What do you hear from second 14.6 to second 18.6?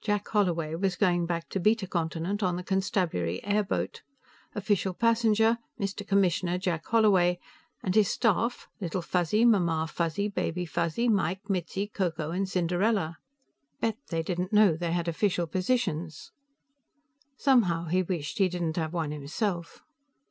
they had official positions! Somehow he wished he